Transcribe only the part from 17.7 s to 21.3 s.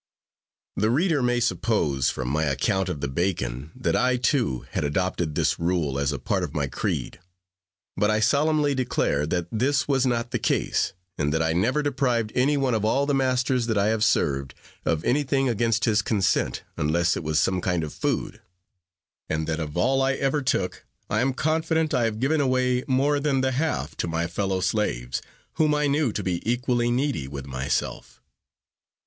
of food; and that of all I ever took, I